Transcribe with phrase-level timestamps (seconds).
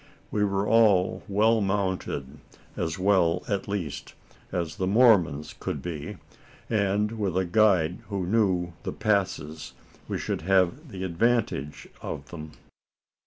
[0.31, 2.39] We were all well mounted
[2.75, 4.15] as well, at least,
[4.51, 6.17] as the Mormons could be
[6.71, 9.73] and with a guide who knew the passes,
[10.07, 12.53] we should have the advantage of them.